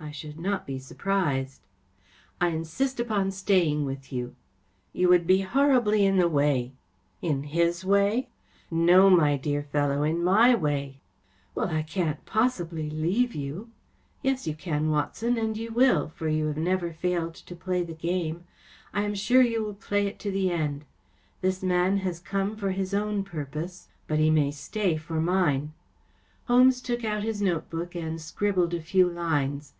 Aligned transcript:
‚ÄĚ 0.00 0.06
I 0.06 0.10
should 0.12 0.38
not 0.40 0.66
be 0.66 0.78
surprised.‚ÄĚ 0.78 1.62
“I 2.40 2.48
insist 2.48 2.98
upon 2.98 3.30
staying 3.30 3.84
with 3.84 4.10
you.‚ÄĚ 4.10 4.30
‚ÄĚ 4.30 5.00
You 5.00 5.08
would 5.10 5.26
be 5.26 5.42
horribly 5.42 6.06
in 6.06 6.16
the 6.16 6.26
way.‚ÄĚ 6.26 6.72
*' 7.00 7.22
In 7.30 7.42
his 7.44 7.84
way? 7.84 8.26
‚ÄĚ 8.26 8.56
“No, 8.86 9.10
my 9.10 9.36
dear 9.36 9.62
fellow‚ÄĒin 9.62 10.22
my 10.22 10.54
way.‚ÄĚ 10.54 10.98
“Well, 11.54 11.68
I 11.68 11.82
can't 11.84 12.24
possibly 12.24 12.88
leave 12.88 13.34
you.‚ÄĚ 13.34 13.68
“Yes, 14.22 14.46
you 14.48 14.54
can, 14.54 14.88
Watson. 14.88 15.36
And 15.36 15.54
you 15.58 15.70
will, 15.70 16.08
for 16.08 16.28
you 16.28 16.46
have 16.46 16.56
never 16.56 16.94
failed 16.94 17.34
to 17.34 17.54
play 17.54 17.82
the 17.84 17.92
game. 17.94 18.44
I 18.94 19.02
am 19.02 19.14
sure 19.14 19.42
you 19.42 19.62
will 19.62 19.74
play 19.74 20.06
it 20.06 20.18
to 20.20 20.30
the 20.30 20.46
eftd. 20.46 20.80
This 21.42 21.62
man 21.62 21.98
has 21.98 22.20
come 22.20 22.56
for 22.56 22.70
his 22.70 22.94
own 22.94 23.22
purpose, 23.22 23.88
but 24.08 24.18
he 24.18 24.30
may 24.30 24.50
stay 24.50 24.96
for 24.96 25.20
mine.‚ÄĚ 25.20 26.46
Holmes 26.46 26.80
took 26.80 27.04
out 27.04 27.22
his 27.22 27.42
note 27.42 27.68
book 27.68 27.94
and 27.94 28.18
scribbled 28.18 28.72
a 28.72 28.80
few 28.80 29.06
lines. 29.06 29.74